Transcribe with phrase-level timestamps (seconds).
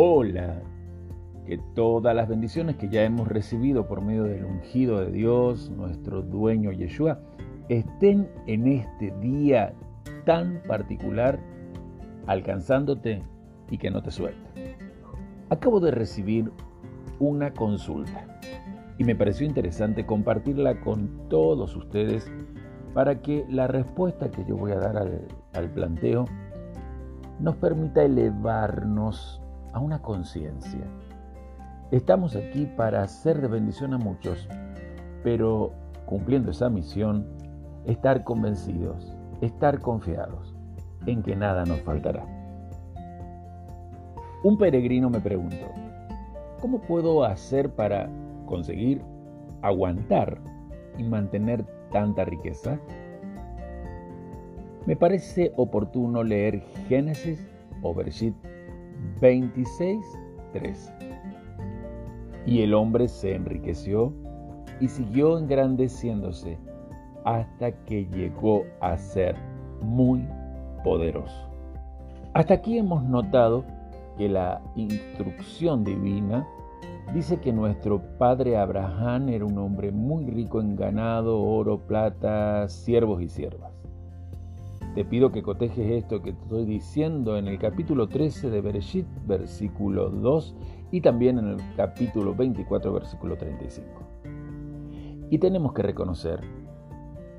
[0.00, 0.62] Hola,
[1.44, 6.22] que todas las bendiciones que ya hemos recibido por medio del ungido de Dios, nuestro
[6.22, 7.18] dueño Yeshua,
[7.68, 9.74] estén en este día
[10.24, 11.40] tan particular
[12.28, 13.24] alcanzándote
[13.72, 14.76] y que no te suelte.
[15.50, 16.52] Acabo de recibir
[17.18, 18.38] una consulta
[18.98, 22.30] y me pareció interesante compartirla con todos ustedes
[22.94, 26.24] para que la respuesta que yo voy a dar al, al planteo
[27.40, 29.42] nos permita elevarnos
[29.78, 30.84] a una conciencia.
[31.92, 34.48] Estamos aquí para hacer de bendición a muchos,
[35.22, 35.72] pero
[36.04, 37.24] cumpliendo esa misión,
[37.86, 40.56] estar convencidos, estar confiados
[41.06, 42.26] en que nada nos faltará.
[44.42, 45.68] Un peregrino me preguntó,
[46.60, 48.10] ¿cómo puedo hacer para
[48.46, 49.00] conseguir
[49.62, 50.38] aguantar
[50.98, 52.80] y mantener tanta riqueza?
[54.86, 57.46] Me parece oportuno leer Génesis
[57.82, 58.34] o Bereshit
[59.20, 60.04] 26,
[60.52, 60.92] 13.
[62.46, 64.12] Y el hombre se enriqueció
[64.80, 66.58] y siguió engrandeciéndose
[67.24, 69.36] hasta que llegó a ser
[69.82, 70.26] muy
[70.84, 71.48] poderoso.
[72.34, 73.64] Hasta aquí hemos notado
[74.16, 76.46] que la instrucción divina
[77.14, 83.22] dice que nuestro padre Abraham era un hombre muy rico en ganado, oro, plata, siervos
[83.22, 83.77] y siervas.
[84.98, 89.06] Te pido que cotejes esto que te estoy diciendo en el capítulo 13 de Bereshit,
[89.28, 90.56] versículo 2,
[90.90, 93.86] y también en el capítulo 24, versículo 35.
[95.30, 96.40] Y tenemos que reconocer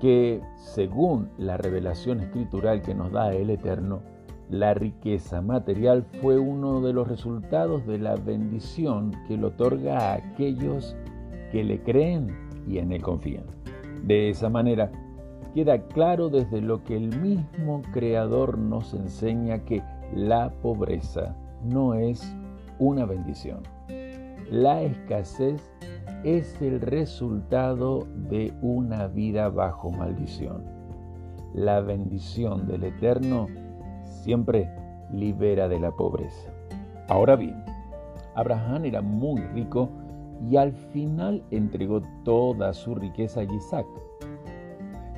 [0.00, 4.00] que según la revelación escritural que nos da el Eterno,
[4.48, 10.14] la riqueza material fue uno de los resultados de la bendición que le otorga a
[10.14, 10.96] aquellos
[11.50, 12.34] que le creen
[12.66, 13.44] y en él confían.
[14.04, 14.90] De esa manera,
[15.54, 19.82] queda claro desde lo que el mismo Creador nos enseña que
[20.14, 22.34] la pobreza no es
[22.78, 23.62] una bendición.
[24.50, 25.70] La escasez
[26.24, 30.64] es el resultado de una vida bajo maldición.
[31.54, 33.46] La bendición del Eterno
[34.04, 34.70] siempre
[35.12, 36.50] libera de la pobreza.
[37.08, 37.62] Ahora bien,
[38.34, 39.90] Abraham era muy rico
[40.50, 43.86] y al final entregó toda su riqueza a Isaac.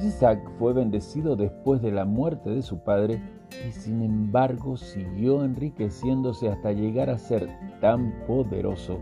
[0.00, 3.22] Isaac fue bendecido después de la muerte de su padre
[3.68, 7.48] y sin embargo siguió enriqueciéndose hasta llegar a ser
[7.80, 8.98] tan poderoso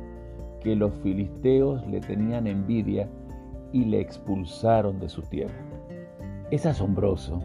[0.61, 3.09] que los filisteos le tenían envidia
[3.73, 5.55] y le expulsaron de su tierra.
[6.51, 7.41] Es asombroso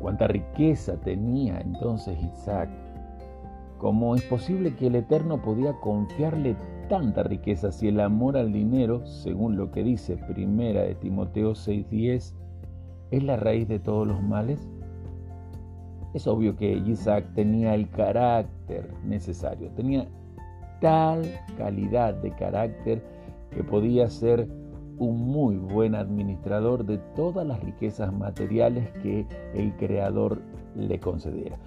[0.00, 2.68] cuánta riqueza tenía entonces Isaac.
[3.78, 6.56] ¿Cómo es posible que el Eterno podía confiarle
[6.88, 12.34] tanta riqueza si el amor al dinero, según lo que dice Primera de Timoteo 6:10,
[13.12, 14.68] es la raíz de todos los males?
[16.14, 20.08] Es obvio que Isaac tenía el carácter necesario, tenía
[20.80, 21.22] tal
[21.56, 23.02] calidad de carácter
[23.50, 24.48] que podía ser
[24.98, 30.42] un muy buen administrador de todas las riquezas materiales que el Creador
[30.76, 31.58] le concediera.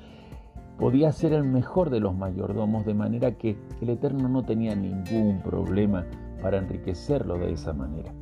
[0.78, 5.42] Podía ser el mejor de los mayordomos, de manera que el Eterno no tenía ningún
[5.42, 6.06] problema
[6.42, 8.14] para enriquecerlo de esa manera.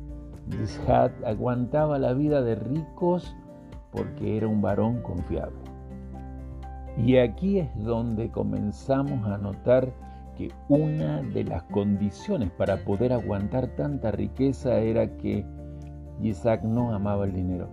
[0.62, 3.34] Isaac aguantaba la vida de ricos
[3.92, 5.56] porque era un varón confiable.
[6.96, 9.92] Y aquí es donde comenzamos a notar
[10.36, 15.44] que una de las condiciones para poder aguantar tanta riqueza era que
[16.20, 17.68] Isaac no amaba el dinero.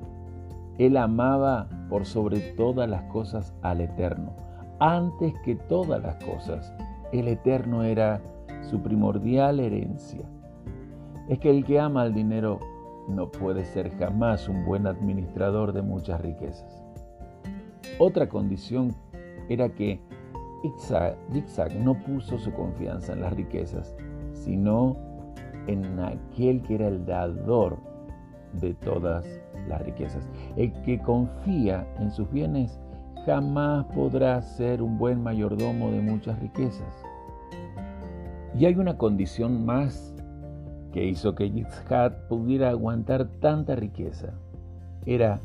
[0.77, 4.33] Él amaba por sobre todas las cosas al Eterno.
[4.79, 6.73] Antes que todas las cosas,
[7.11, 8.21] el Eterno era
[8.61, 10.25] su primordial herencia.
[11.31, 12.59] Es que el que ama el dinero
[13.07, 16.83] no puede ser jamás un buen administrador de muchas riquezas.
[17.99, 18.93] Otra condición
[19.47, 20.01] era que
[20.65, 23.95] Isaac no puso su confianza en las riquezas,
[24.33, 24.97] sino
[25.67, 27.77] en aquel que era el dador
[28.59, 29.25] de todas
[29.69, 30.27] las riquezas.
[30.57, 32.77] El que confía en sus bienes
[33.25, 37.05] jamás podrá ser un buen mayordomo de muchas riquezas.
[38.53, 40.13] Y hay una condición más
[40.91, 44.33] que hizo que Isaac pudiera aguantar tanta riqueza.
[45.05, 45.41] Era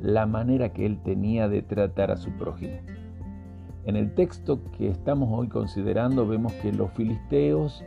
[0.00, 2.78] la manera que él tenía de tratar a su prójimo.
[3.86, 7.84] En el texto que estamos hoy considerando vemos que los filisteos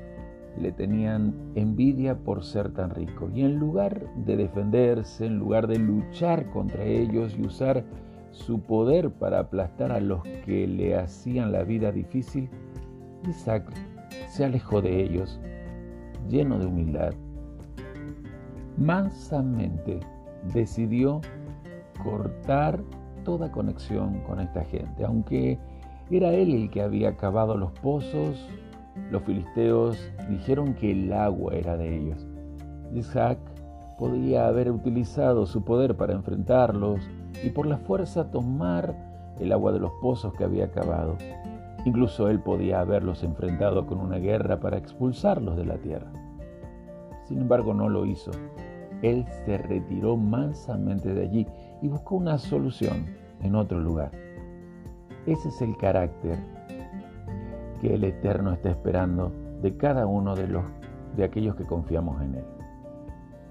[0.61, 3.29] le tenían envidia por ser tan rico.
[3.33, 7.83] Y en lugar de defenderse, en lugar de luchar contra ellos y usar
[8.31, 12.49] su poder para aplastar a los que le hacían la vida difícil,
[13.27, 13.71] Isaac
[14.29, 15.39] se alejó de ellos,
[16.27, 17.13] lleno de humildad.
[18.77, 19.99] Mansamente
[20.53, 21.21] decidió
[22.03, 22.81] cortar
[23.23, 25.59] toda conexión con esta gente, aunque
[26.09, 28.47] Era él el que había cavado los pozos.
[29.11, 29.97] Los filisteos
[30.29, 32.25] dijeron que el agua era de ellos.
[32.93, 33.37] Isaac
[33.99, 37.01] podía haber utilizado su poder para enfrentarlos
[37.43, 38.95] y por la fuerza tomar
[39.39, 41.17] el agua de los pozos que había cavado.
[41.85, 46.11] Incluso él podía haberlos enfrentado con una guerra para expulsarlos de la tierra.
[47.25, 48.31] Sin embargo, no lo hizo.
[49.01, 51.47] Él se retiró mansamente de allí
[51.81, 53.05] y buscó una solución
[53.41, 54.11] en otro lugar.
[55.25, 56.37] Ese es el carácter
[57.81, 59.31] que el Eterno está esperando
[59.61, 60.63] de cada uno de los
[61.15, 62.45] de aquellos que confiamos en él.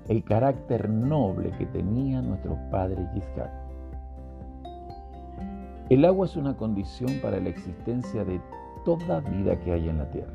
[0.09, 3.66] El carácter noble que tenía nuestro padre Yiscak.
[5.89, 8.41] El agua es una condición para la existencia de
[8.85, 10.33] toda vida que hay en la tierra.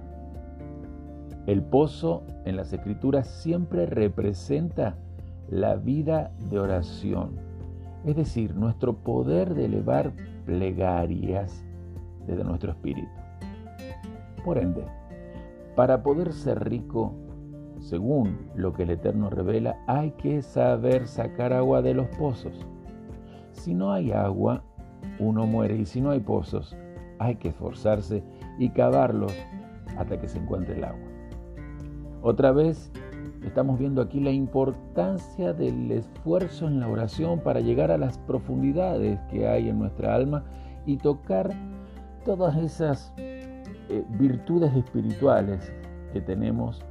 [1.46, 4.96] El pozo en las escrituras siempre representa
[5.50, 7.32] la vida de oración,
[8.06, 10.14] es decir, nuestro poder de elevar
[10.46, 11.66] plegarias
[12.26, 13.12] desde nuestro espíritu.
[14.46, 14.86] Por ende,
[15.76, 17.14] para poder ser rico,
[17.80, 22.66] según lo que el Eterno revela, hay que saber sacar agua de los pozos.
[23.52, 24.64] Si no hay agua,
[25.22, 26.76] uno muere y si no hay pozos,
[27.20, 28.24] hay que esforzarse
[28.58, 29.34] y cavarlos
[29.98, 31.08] hasta que se encuentre el agua.
[32.24, 32.92] Otra vez
[33.44, 39.20] estamos viendo aquí la importancia del esfuerzo en la oración para llegar a las profundidades
[39.30, 40.44] que hay en nuestra alma
[40.86, 41.52] y tocar
[42.26, 45.72] todas esas eh, virtudes espirituales
[46.14, 46.84] que tenemos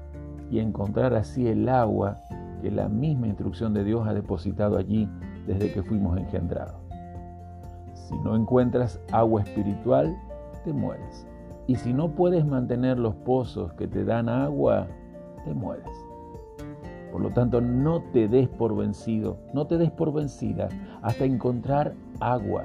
[0.50, 2.20] y encontrar así el agua
[2.62, 5.08] que la misma instrucción de Dios ha depositado allí
[5.46, 6.79] desde que fuimos engendrados.
[8.10, 10.18] Si no encuentras agua espiritual,
[10.64, 11.28] te mueres.
[11.68, 14.88] Y si no puedes mantener los pozos que te dan agua,
[15.44, 15.86] te mueres.
[17.12, 20.68] Por lo tanto, no te des por vencido, no te des por vencida
[21.02, 22.64] hasta encontrar agua.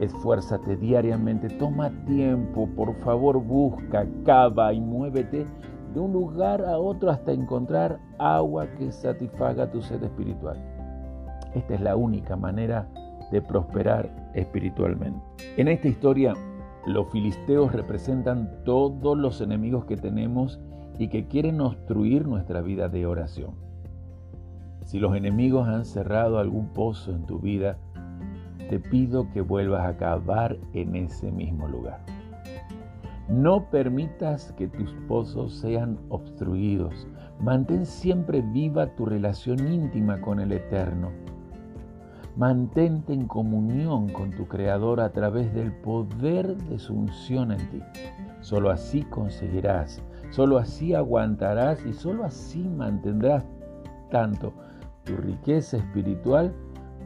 [0.00, 5.46] Esfuérzate diariamente, toma tiempo, por favor busca, cava y muévete
[5.92, 10.56] de un lugar a otro hasta encontrar agua que satisfaga tu sed espiritual.
[11.54, 12.88] Esta es la única manera
[13.34, 15.18] de prosperar espiritualmente.
[15.56, 16.34] En esta historia,
[16.86, 20.60] los filisteos representan todos los enemigos que tenemos
[21.00, 23.56] y que quieren obstruir nuestra vida de oración.
[24.84, 27.76] Si los enemigos han cerrado algún pozo en tu vida,
[28.70, 31.98] te pido que vuelvas a cavar en ese mismo lugar.
[33.28, 37.08] No permitas que tus pozos sean obstruidos.
[37.40, 41.10] Mantén siempre viva tu relación íntima con el Eterno.
[42.36, 47.80] Mantente en comunión con tu Creador a través del poder de su unción en ti.
[48.40, 53.44] Solo así conseguirás, solo así aguantarás y solo así mantendrás
[54.10, 54.52] tanto
[55.04, 56.52] tu riqueza espiritual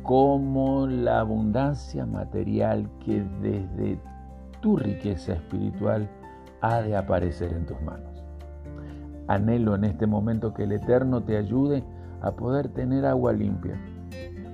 [0.03, 4.01] como la abundancia material que desde
[4.63, 6.09] tu riqueza espiritual
[6.63, 8.25] ha de aparecer en tus manos.
[9.27, 11.85] Anhelo en este momento que el Eterno te ayude
[12.23, 13.79] a poder tener agua limpia.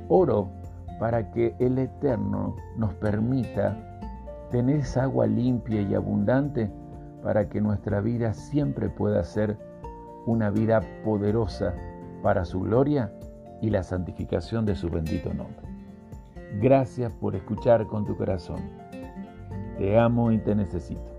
[0.09, 0.51] Oro
[0.99, 3.77] para que el Eterno nos permita
[4.51, 6.71] tener esa agua limpia y abundante
[7.23, 9.57] para que nuestra vida siempre pueda ser
[10.27, 11.75] una vida poderosa
[12.23, 13.13] para su gloria
[13.61, 15.67] y la santificación de su bendito nombre.
[16.61, 18.61] Gracias por escuchar con tu corazón.
[19.79, 21.14] Te amo y te necesito.